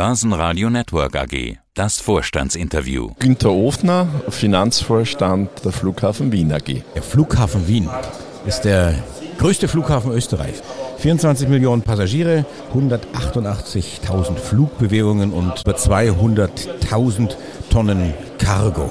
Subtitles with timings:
[0.00, 1.58] Börsenradio Network AG.
[1.74, 3.10] Das Vorstandsinterview.
[3.18, 6.82] Günter Ofner, Finanzvorstand der Flughafen Wien AG.
[6.94, 7.86] Der Flughafen Wien
[8.46, 8.94] ist der
[9.36, 10.62] größte Flughafen Österreichs.
[10.96, 17.34] 24 Millionen Passagiere, 188.000 Flugbewegungen und über 200.000
[17.68, 18.88] Tonnen Cargo.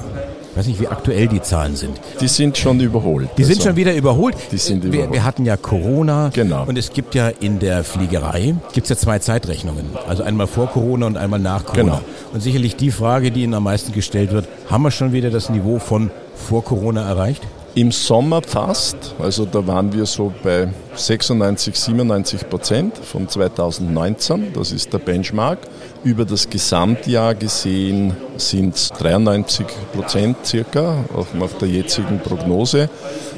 [0.50, 2.00] Ich weiß nicht, wie aktuell die Zahlen sind.
[2.20, 3.28] Die sind schon überholt.
[3.38, 4.36] Die sind also, schon wieder überholt.
[4.50, 5.10] Die sind überholt.
[5.10, 6.30] Wir, wir, hatten ja Corona.
[6.34, 6.64] Genau.
[6.66, 9.84] Und es gibt ja in der Fliegerei, gibt es ja zwei Zeitrechnungen.
[10.08, 11.82] Also einmal vor Corona und einmal nach Corona.
[11.82, 12.00] Genau.
[12.32, 15.50] Und sicherlich die Frage, die Ihnen am meisten gestellt wird, haben wir schon wieder das
[15.50, 17.46] Niveau von vor Corona erreicht?
[17.76, 24.72] Im Sommer fast, also da waren wir so bei 96, 97 Prozent von 2019, das
[24.72, 25.60] ist der Benchmark.
[26.02, 32.90] Über das Gesamtjahr gesehen sind es 93 Prozent circa nach der jetzigen Prognose.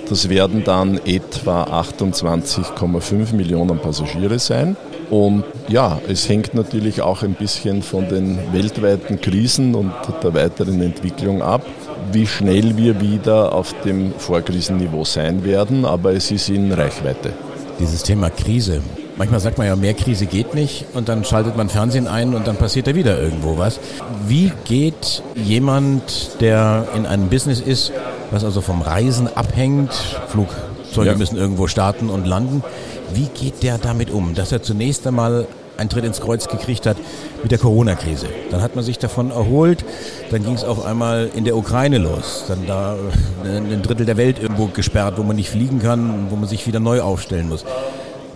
[0.08, 4.76] Das werden dann etwa 28,5 Millionen Passagiere sein.
[5.10, 10.80] Und ja, es hängt natürlich auch ein bisschen von den weltweiten Krisen und der weiteren
[10.80, 11.66] Entwicklung ab
[12.12, 17.32] wie schnell wir wieder auf dem Vorkrisenniveau sein werden, aber es ist in Reichweite.
[17.78, 18.82] Dieses Thema Krise.
[19.16, 22.46] Manchmal sagt man ja, mehr Krise geht nicht und dann schaltet man Fernsehen ein und
[22.46, 23.78] dann passiert da wieder irgendwo was.
[24.26, 27.92] Wie geht jemand, der in einem Business ist,
[28.30, 29.90] was also vom Reisen abhängt,
[30.92, 31.16] Flugzeuge ja.
[31.16, 32.62] müssen irgendwo starten und landen,
[33.14, 35.46] wie geht der damit um, dass er zunächst einmal
[35.78, 36.98] einen Tritt ins Kreuz gekriegt hat
[37.42, 38.26] mit der Corona-Krise.
[38.50, 39.84] Dann hat man sich davon erholt,
[40.30, 42.96] dann ging es auf einmal in der Ukraine los, dann da
[43.44, 46.66] äh, ein Drittel der Welt irgendwo gesperrt, wo man nicht fliegen kann, wo man sich
[46.66, 47.64] wieder neu aufstellen muss.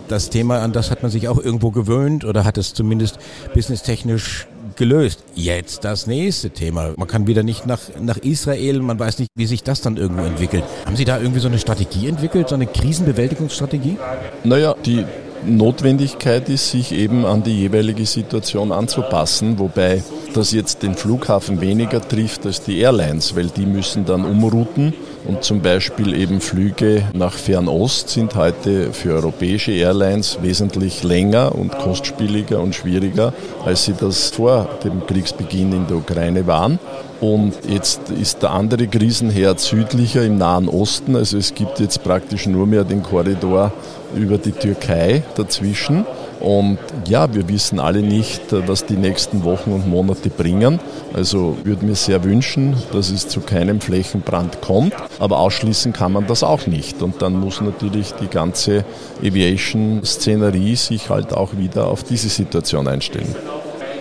[0.07, 3.19] Das Thema, an das hat man sich auch irgendwo gewöhnt oder hat es zumindest
[3.53, 5.23] businesstechnisch gelöst.
[5.35, 6.93] Jetzt das nächste Thema.
[6.97, 10.23] Man kann wieder nicht nach, nach Israel, man weiß nicht, wie sich das dann irgendwo
[10.23, 10.63] entwickelt.
[10.85, 13.97] Haben Sie da irgendwie so eine Strategie entwickelt, so eine Krisenbewältigungsstrategie?
[14.43, 15.05] Naja, die
[15.45, 20.03] Notwendigkeit ist, sich eben an die jeweilige Situation anzupassen, wobei
[20.37, 24.93] das jetzt den Flughafen weniger trifft als die Airlines, weil die müssen dann umrouten
[25.25, 31.75] und zum Beispiel eben Flüge nach Fernost sind heute für europäische Airlines wesentlich länger und
[31.79, 33.33] kostspieliger und schwieriger,
[33.65, 36.77] als sie das vor dem Kriegsbeginn in der Ukraine waren.
[37.19, 41.15] Und jetzt ist der andere Krisenherd südlicher im Nahen Osten.
[41.15, 43.73] Also es gibt jetzt praktisch nur mehr den Korridor
[44.15, 46.05] über die Türkei dazwischen.
[46.39, 46.77] Und
[47.07, 50.79] ja, wir wissen alle nicht, was die nächsten Wochen und Monate bringen.
[51.13, 54.93] Also würde mir sehr wünschen, dass es zu keinem Flächenbrand kommt.
[55.19, 57.01] Aber ausschließen kann man das auch nicht.
[57.01, 58.85] Und dann muss natürlich die ganze
[59.21, 63.35] Aviation-Szenerie sich halt auch wieder auf diese Situation einstellen.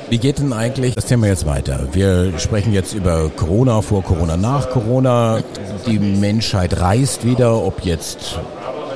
[0.09, 1.89] Wie geht denn eigentlich das Thema jetzt weiter?
[1.93, 5.41] Wir sprechen jetzt über Corona vor Corona, nach Corona.
[5.87, 8.39] Die Menschheit reist wieder, ob jetzt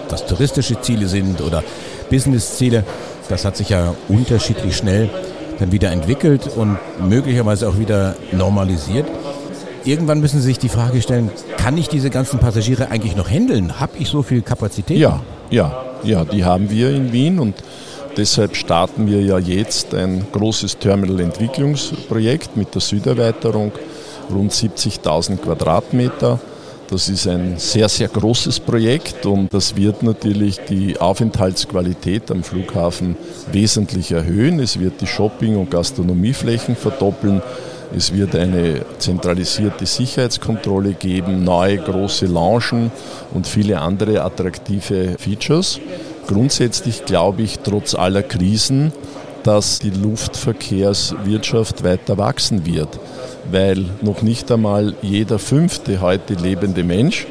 [0.08, 1.64] das touristische Ziele sind oder
[2.10, 2.84] Business-Ziele.
[3.28, 5.08] Das hat sich ja unterschiedlich schnell
[5.58, 6.78] dann wieder entwickelt und
[7.08, 9.06] möglicherweise auch wieder normalisiert.
[9.84, 13.80] Irgendwann müssen Sie sich die Frage stellen, kann ich diese ganzen Passagiere eigentlich noch handeln?
[13.80, 14.98] Habe ich so viel Kapazität?
[14.98, 17.54] Ja, ja, ja, die haben wir in Wien und
[18.16, 23.72] Deshalb starten wir ja jetzt ein großes Terminal-Entwicklungsprojekt mit der Süderweiterung,
[24.30, 26.40] rund 70.000 Quadratmeter.
[26.90, 33.16] Das ist ein sehr, sehr großes Projekt und das wird natürlich die Aufenthaltsqualität am Flughafen
[33.52, 34.58] wesentlich erhöhen.
[34.58, 37.42] Es wird die Shopping- und Gastronomieflächen verdoppeln.
[37.96, 42.90] Es wird eine zentralisierte Sicherheitskontrolle geben, neue große Loungen
[43.32, 45.78] und viele andere attraktive Features.
[46.26, 48.92] Grundsätzlich glaube ich, trotz aller Krisen,
[49.42, 52.98] dass die Luftverkehrswirtschaft weiter wachsen wird,
[53.50, 57.26] weil noch nicht einmal jeder fünfte heute lebende Mensch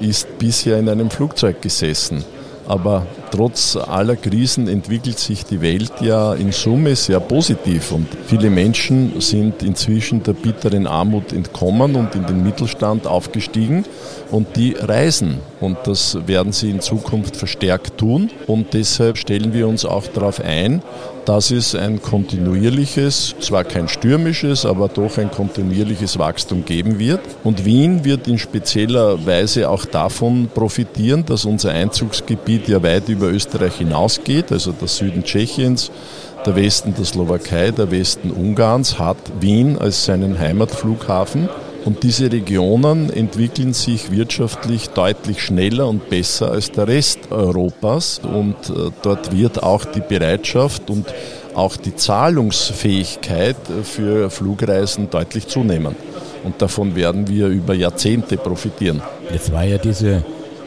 [0.00, 2.24] ist bisher in einem Flugzeug gesessen.
[2.68, 8.50] Aber trotz aller Krisen entwickelt sich die Welt ja in Summe sehr positiv und viele
[8.50, 13.86] Menschen sind inzwischen der bitteren Armut entkommen und in den Mittelstand aufgestiegen
[14.30, 19.66] und die reisen und das werden sie in Zukunft verstärkt tun und deshalb stellen wir
[19.66, 20.82] uns auch darauf ein,
[21.28, 27.20] dass es ein kontinuierliches, zwar kein stürmisches, aber doch ein kontinuierliches Wachstum geben wird.
[27.44, 33.26] Und Wien wird in spezieller Weise auch davon profitieren, dass unser Einzugsgebiet ja weit über
[33.26, 35.90] Österreich hinausgeht, also der Süden Tschechiens,
[36.46, 41.50] der Westen der Slowakei, der Westen Ungarns hat Wien als seinen Heimatflughafen.
[41.84, 48.20] Und diese Regionen entwickeln sich wirtschaftlich deutlich schneller und besser als der Rest Europas.
[48.22, 51.06] Und äh, dort wird auch die Bereitschaft und
[51.54, 55.96] auch die Zahlungsfähigkeit für Flugreisen deutlich zunehmen.
[56.44, 59.02] Und davon werden wir über Jahrzehnte profitieren.
[59.32, 60.24] Jetzt war ja diese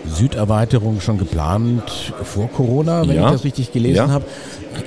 [0.08, 3.28] Süderweiterung schon geplant vor Corona, wenn Ja.
[3.28, 4.10] ich das richtig gelesen Ja.
[4.10, 4.26] habe.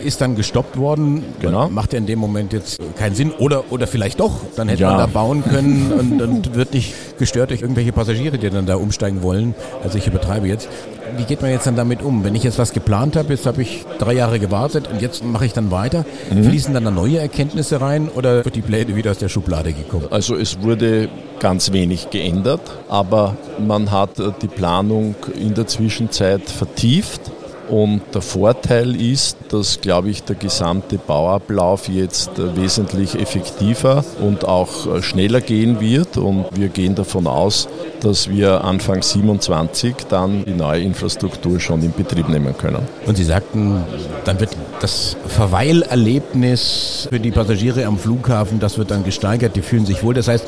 [0.02, 1.22] Ist dann gestoppt worden.
[1.40, 1.68] Genau.
[1.68, 3.32] Macht ja in dem Moment jetzt keinen Sinn.
[3.38, 4.32] Oder, oder vielleicht doch.
[4.56, 4.90] Dann hätte Ja.
[4.90, 8.76] man da bauen können und, und wird nicht gestört durch irgendwelche Passagiere, die dann da
[8.76, 9.54] umsteigen wollen.
[9.82, 10.68] Also ich übertreibe jetzt.
[11.16, 12.24] Wie geht man jetzt dann damit um?
[12.24, 15.46] Wenn ich jetzt was geplant habe, jetzt habe ich drei Jahre gewartet und jetzt mache
[15.46, 16.04] ich dann weiter.
[16.32, 16.44] Mhm.
[16.44, 20.06] Fließen dann da neue Erkenntnisse rein oder wird die Pläne wieder aus der Schublade gekommen?
[20.10, 21.08] Also es wurde
[21.40, 27.20] ganz wenig geändert, aber man hat äh, die Planung in der Zwischenzeit vertieft.
[27.68, 34.44] Und der Vorteil ist, dass, glaube ich, der gesamte Bauablauf jetzt äh, wesentlich effektiver und
[34.44, 36.18] auch äh, schneller gehen wird.
[36.18, 37.68] Und wir gehen davon aus,
[38.00, 42.86] dass wir Anfang 27 dann die neue Infrastruktur schon in Betrieb nehmen können.
[43.06, 43.82] Und Sie sagten,
[44.24, 44.50] dann wird
[44.80, 50.12] das Verweilerlebnis für die Passagiere am Flughafen, das wird dann gesteigert, die fühlen sich wohl.
[50.12, 50.44] Das heißt,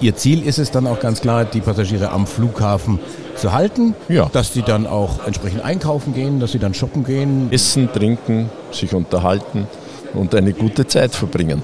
[0.00, 2.98] Ihr Ziel ist es dann auch ganz klar, die Passagiere am Flughafen
[3.36, 4.30] zu halten, Ja.
[4.32, 7.48] dass sie dann auch entsprechend einkaufen gehen, dass sie dann shoppen gehen.
[7.50, 9.66] Essen, trinken, sich unterhalten
[10.14, 11.62] und eine gute Zeit verbringen.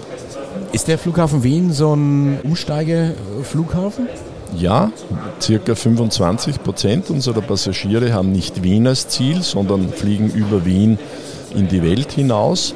[0.72, 4.08] Ist der Flughafen Wien so ein Umsteigeflughafen?
[4.56, 4.90] Ja,
[5.40, 10.98] circa 25 Prozent unserer Passagiere haben nicht Wien als Ziel, sondern fliegen über Wien
[11.54, 12.74] in die Welt hinaus.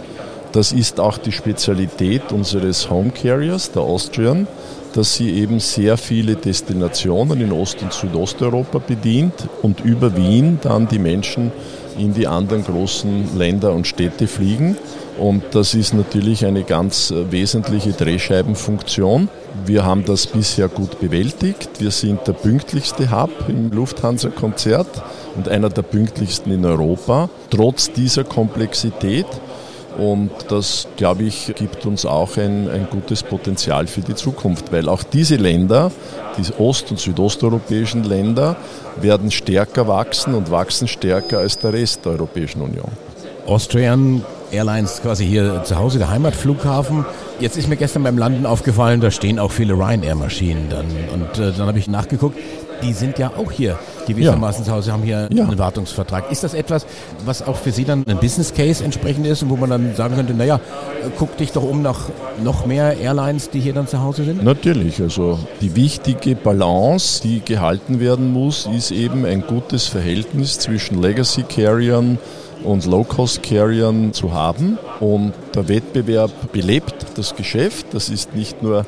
[0.53, 4.49] Das ist auch die Spezialität unseres Home Carriers, der Austrian,
[4.95, 10.89] dass sie eben sehr viele Destinationen in Ost- und Südosteuropa bedient und über Wien dann
[10.89, 11.53] die Menschen
[11.99, 14.77] in die anderen großen Länder und Städte fliegen.
[15.19, 19.29] Und das ist natürlich eine ganz äh, wesentliche Drehscheibenfunktion.
[19.67, 21.69] Wir haben das bisher gut bewältigt.
[21.79, 25.03] Wir sind der pünktlichste Hub im Lufthansa-Konzert
[25.37, 29.27] und einer der pünktlichsten in Europa, trotz dieser Komplexität.
[30.01, 34.89] Und das, glaube ich, gibt uns auch ein, ein gutes Potenzial für die Zukunft, weil
[34.89, 35.93] auch diese Länder,
[36.39, 38.57] die ost- und südosteuropäischen Länder,
[38.99, 42.89] werden stärker wachsen und wachsen stärker als der Rest der Europäischen Union.
[43.47, 47.05] Austrian Airlines quasi hier zu Hause, der Heimatflughafen.
[47.39, 50.87] Jetzt ist mir gestern beim Landen aufgefallen, da stehen auch viele Ryanair-Maschinen dann.
[51.13, 52.39] Und äh, dann habe ich nachgeguckt,
[52.83, 53.79] die sind ja auch hier
[54.15, 55.45] gewissermaßen zu Hause, haben hier Ja.
[55.45, 56.31] einen Wartungsvertrag.
[56.31, 56.87] Ist das etwas,
[57.25, 60.15] was auch für Sie dann ein Business Case entsprechend ist und wo man dann sagen
[60.17, 60.61] könnte, naja,
[61.19, 62.09] guck dich doch um nach
[62.43, 64.43] noch mehr Airlines, die hier dann zu Hause sind?
[64.45, 71.01] Natürlich, also die wichtige Balance, die gehalten werden muss, ist eben ein gutes Verhältnis zwischen
[71.01, 72.19] Legacy Carriern
[72.65, 74.79] und Low-Cost-Carriern zu haben.
[75.01, 77.87] Und der Wettbewerb belebt das Geschäft.
[77.93, 78.85] Das ist nicht nur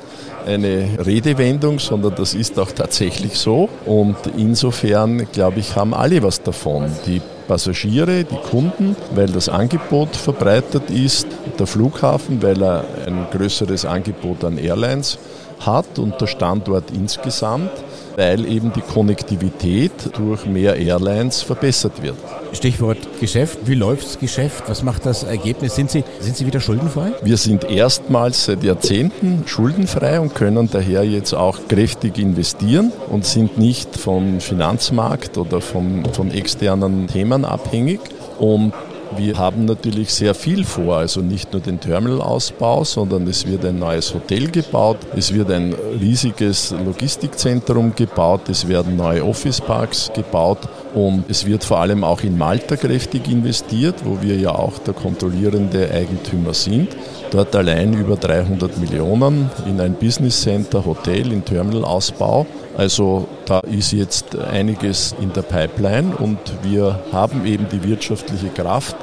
[0.46, 3.68] eine Redewendung, sondern das ist auch tatsächlich so.
[3.84, 6.86] Und insofern, glaube ich, haben alle was davon.
[7.06, 11.26] Die Passagiere, die Kunden, weil das Angebot verbreitet ist,
[11.58, 15.18] der Flughafen, weil er ein größeres Angebot an Airlines
[15.60, 17.70] hat und der Standort insgesamt,
[18.16, 22.16] weil eben die Konnektivität durch mehr Airlines verbessert wird.
[22.52, 23.58] Stichwort Geschäft.
[23.64, 24.64] Wie läuft's Geschäft?
[24.66, 25.74] Was macht das Ergebnis?
[25.74, 27.12] Sind Sie, sind Sie wieder schuldenfrei?
[27.22, 33.58] Wir sind erstmals seit Jahrzehnten schuldenfrei und können daher jetzt auch kräftig investieren und sind
[33.58, 38.00] nicht vom Finanzmarkt oder vom, von externen Themen abhängig.
[38.38, 38.72] Und
[39.16, 43.78] wir haben natürlich sehr viel vor, also nicht nur den Terminalausbau, sondern es wird ein
[43.78, 50.60] neues Hotel gebaut, es wird ein riesiges Logistikzentrum gebaut, es werden neue Officeparks gebaut
[50.94, 54.94] und es wird vor allem auch in Malta kräftig investiert, wo wir ja auch der
[54.94, 56.88] kontrollierende Eigentümer sind.
[57.30, 62.46] Dort allein über 300 Millionen in ein Business Center, Hotel, in Terminalausbau.
[62.76, 68.96] Also da ist jetzt einiges in der Pipeline und wir haben eben die wirtschaftliche Kraft,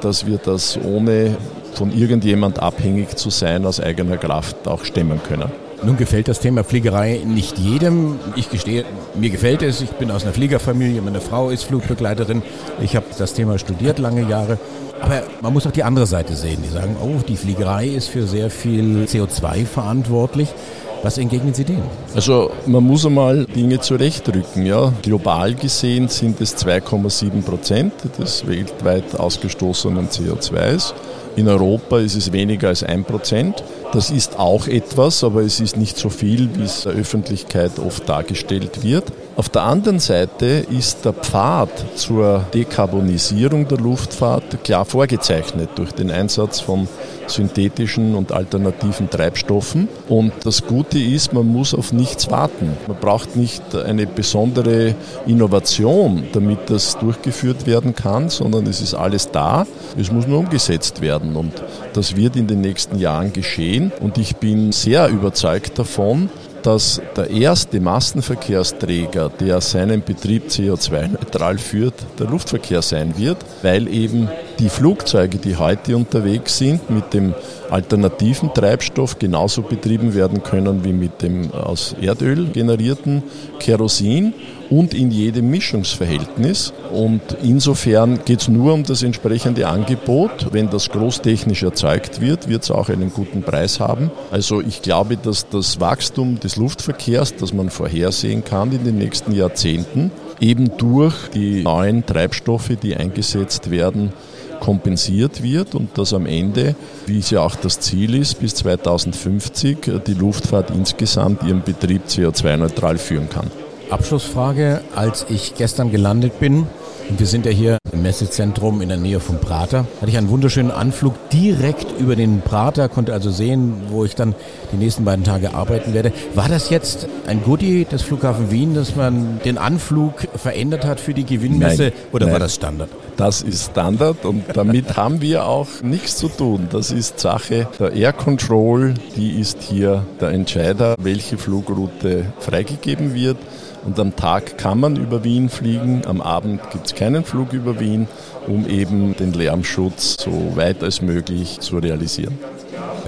[0.00, 1.36] dass wir das ohne
[1.74, 5.50] von irgendjemand abhängig zu sein aus eigener Kraft auch stemmen können.
[5.84, 8.20] Nun gefällt das Thema Fliegerei nicht jedem.
[8.36, 9.80] Ich gestehe, mir gefällt es.
[9.80, 11.02] Ich bin aus einer Fliegerfamilie.
[11.02, 12.42] Meine Frau ist Flugbegleiterin.
[12.80, 14.58] Ich habe das Thema studiert lange Jahre.
[15.00, 16.62] Aber man muss auch die andere Seite sehen.
[16.64, 20.54] Die sagen, oh, die Fliegerei ist für sehr viel CO2 verantwortlich.
[21.02, 21.82] Was entgegnen Sie denen?
[22.14, 24.64] Also man muss einmal Dinge zurechtrücken.
[24.64, 24.92] Ja.
[25.02, 30.94] Global gesehen sind es 2,7 Prozent des weltweit ausgestoßenen CO2s.
[31.34, 33.64] In Europa ist es weniger als ein Prozent.
[33.92, 38.08] Das ist auch etwas, aber es ist nicht so viel, wie es der Öffentlichkeit oft
[38.08, 39.04] dargestellt wird.
[39.34, 46.10] Auf der anderen Seite ist der Pfad zur Dekarbonisierung der Luftfahrt klar vorgezeichnet durch den
[46.10, 46.86] Einsatz von
[47.28, 49.88] synthetischen und alternativen Treibstoffen.
[50.08, 52.76] Und das Gute ist, man muss auf nichts warten.
[52.86, 54.94] Man braucht nicht eine besondere
[55.26, 59.66] Innovation, damit das durchgeführt werden kann, sondern es ist alles da.
[59.98, 61.36] Es muss nur umgesetzt werden.
[61.36, 61.52] Und
[61.94, 63.92] das wird in den nächsten Jahren geschehen.
[64.00, 66.28] Und ich bin sehr überzeugt davon,
[66.62, 74.28] dass der erste Massenverkehrsträger, der seinen Betrieb CO2-neutral führt, der Luftverkehr sein wird, weil eben
[74.58, 77.34] die Flugzeuge, die heute unterwegs sind, mit dem
[77.70, 83.22] alternativen Treibstoff genauso betrieben werden können wie mit dem aus Erdöl generierten
[83.58, 84.34] Kerosin
[84.68, 86.72] und in jedem Mischungsverhältnis.
[86.92, 90.48] Und insofern geht es nur um das entsprechende Angebot.
[90.52, 94.10] Wenn das großtechnisch erzeugt wird, wird es auch einen guten Preis haben.
[94.30, 99.32] Also ich glaube, dass das Wachstum des Luftverkehrs, das man vorhersehen kann in den nächsten
[99.32, 100.10] Jahrzehnten,
[100.42, 104.12] eben durch die neuen Treibstoffe, die eingesetzt werden,
[104.60, 106.74] kompensiert wird und dass am Ende,
[107.06, 112.98] wie es ja auch das Ziel ist, bis 2050 die Luftfahrt insgesamt ihren Betrieb CO2-neutral
[112.98, 113.50] führen kann.
[113.90, 116.66] Abschlussfrage, als ich gestern gelandet bin,
[117.08, 119.86] und wir sind ja hier im Messezentrum in der Nähe vom Prater.
[120.00, 124.34] Hatte ich einen wunderschönen Anflug direkt über den Prater, konnte also sehen, wo ich dann
[124.72, 126.12] die nächsten beiden Tage arbeiten werde.
[126.34, 131.14] War das jetzt ein Goodie des Flughafen Wien, dass man den Anflug verändert hat für
[131.14, 132.32] die Gewinnmesse nein, oder nein.
[132.32, 132.88] war das Standard?
[133.16, 136.68] Das ist Standard und damit haben wir auch nichts zu tun.
[136.70, 143.36] Das ist Sache der Air Control, die ist hier der Entscheider, welche Flugroute freigegeben wird.
[143.84, 147.80] Und am Tag kann man über Wien fliegen, am Abend gibt es keinen Flug über
[147.80, 148.06] Wien,
[148.46, 152.38] um eben den Lärmschutz so weit als möglich zu realisieren.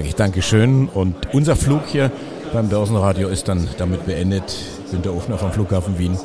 [0.02, 2.11] Ich Dankeschön und unser Flug hier
[2.52, 4.54] beim Börsenradio ist dann damit beendet.
[4.90, 6.19] Günter Ofner vom Flughafen Wien.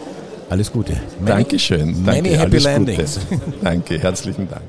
[0.49, 0.93] Alles Gute.
[1.19, 2.05] Many, Dankeschön.
[2.05, 3.19] Danke, many happy landings.
[3.29, 3.41] Gute.
[3.63, 4.63] Danke, herzlichen Dank.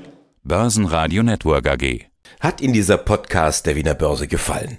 [0.44, 2.06] Börsenradio Network AG.
[2.40, 4.78] Hat Ihnen dieser Podcast der Wiener Börse gefallen?